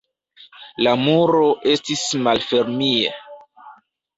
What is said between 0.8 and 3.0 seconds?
La muro estas malfermij.